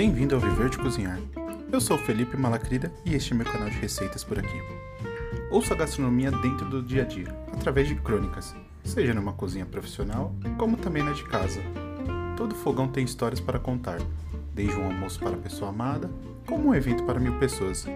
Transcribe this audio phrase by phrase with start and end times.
[0.00, 1.20] Bem-vindo ao Viver de Cozinhar.
[1.70, 4.58] Eu sou Felipe Malacrida e este é meu canal de receitas por aqui.
[5.50, 10.34] Ouça a gastronomia dentro do dia a dia, através de crônicas, seja numa cozinha profissional,
[10.56, 11.60] como também na de casa.
[12.34, 14.00] Todo fogão tem histórias para contar,
[14.54, 16.10] desde um almoço para a pessoa amada,
[16.46, 17.86] como um evento para mil pessoas.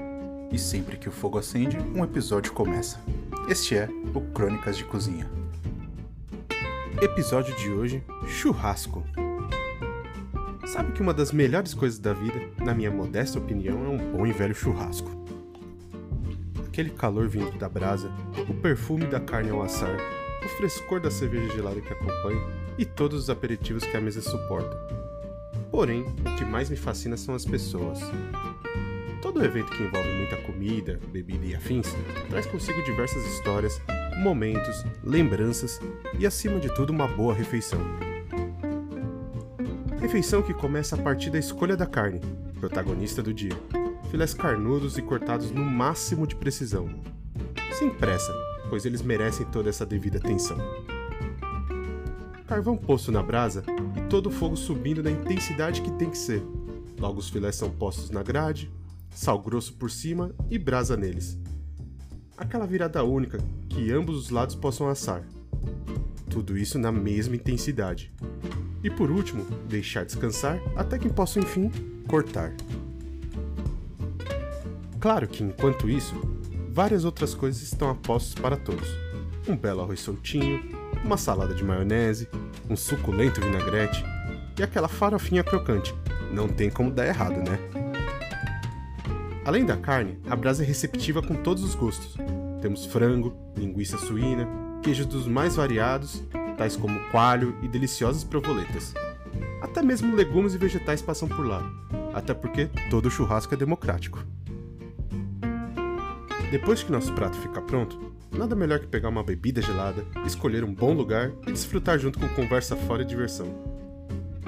[0.53, 3.01] E sempre que o fogo acende, um episódio começa.
[3.49, 5.27] Este é o Crônicas de Cozinha.
[7.01, 9.03] Episódio de hoje: churrasco.
[10.75, 14.27] Sabe que uma das melhores coisas da vida, na minha modesta opinião, é um bom
[14.27, 15.09] e velho churrasco.
[16.67, 18.11] Aquele calor vindo da brasa,
[18.49, 19.97] o perfume da carne ao assar,
[20.45, 22.43] o frescor da cerveja gelada que acompanha
[22.77, 24.77] e todos os aperitivos que a mesa suporta.
[25.71, 28.01] Porém, o que mais me fascina são as pessoas.
[29.23, 31.87] Todo evento que envolve muita comida, bebida e afins
[32.29, 33.81] traz consigo diversas histórias,
[34.17, 35.81] momentos, lembranças
[36.19, 37.79] e, acima de tudo, uma boa refeição.
[40.05, 42.21] Refeição que começa a partir da escolha da carne,
[42.61, 43.59] protagonista do dia.
[44.11, 46.91] Filés carnudos e cortados no máximo de precisão.
[47.73, 48.31] Sem pressa,
[48.69, 50.59] pois eles merecem toda essa devida atenção.
[52.47, 53.65] Carvão posto na brasa
[53.97, 56.43] e todo o fogo subindo na intensidade que tem que ser.
[56.99, 58.71] Logo os filés são postos na grade,
[59.09, 61.39] sal grosso por cima e brasa neles.
[62.37, 63.39] Aquela virada única
[63.71, 65.25] que ambos os lados possam assar.
[66.29, 68.13] Tudo isso na mesma intensidade.
[68.85, 71.73] E por último, deixar descansar até que possa enfim
[72.07, 72.53] cortar.
[75.01, 76.15] Claro que enquanto isso,
[76.71, 78.89] várias outras coisas estão a postos para todos.
[79.49, 80.63] Um belo arroz soltinho,
[81.03, 82.29] uma salada de maionese,
[82.69, 84.05] um suculento vinagrete
[84.59, 85.95] e aquela farofinha crocante.
[86.31, 87.59] Não tem como dar errado, né?
[89.47, 92.17] Além da carne, a brasa é receptiva com todos os gostos.
[92.61, 94.47] Temos frango, linguiça suína,
[94.83, 96.23] queijos dos mais variados,
[96.57, 98.95] tais como coalho e deliciosas provoletas.
[99.61, 101.63] Até mesmo legumes e vegetais passam por lá,
[102.13, 104.25] até porque todo churrasco é democrático.
[106.51, 110.73] Depois que nosso prato fica pronto, nada melhor que pegar uma bebida gelada, escolher um
[110.73, 113.47] bom lugar e desfrutar junto com conversa fora e diversão.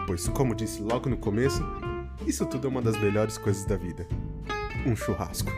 [0.07, 1.65] Pois, como disse logo no começo,
[2.27, 4.07] isso tudo é uma das melhores coisas da vida
[4.87, 5.51] um churrasco.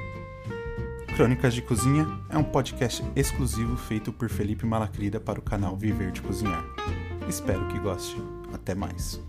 [1.18, 6.12] Crônicas de Cozinha é um podcast exclusivo feito por Felipe Malacrida para o canal Viver
[6.12, 6.64] de Cozinhar.
[7.28, 8.16] Espero que goste.
[8.54, 9.20] Até mais.